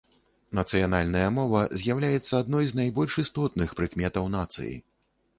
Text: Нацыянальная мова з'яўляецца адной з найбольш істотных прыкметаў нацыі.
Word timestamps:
Нацыянальная 0.59 1.25
мова 1.33 1.59
з'яўляецца 1.81 2.33
адной 2.43 2.65
з 2.71 2.79
найбольш 2.79 3.17
істотных 3.25 3.75
прыкметаў 3.81 4.25
нацыі. 4.37 4.73